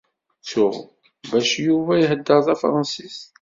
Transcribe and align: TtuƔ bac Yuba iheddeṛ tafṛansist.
TtuƔ 0.43 0.75
bac 1.29 1.49
Yuba 1.65 1.93
iheddeṛ 2.01 2.39
tafṛansist. 2.45 3.21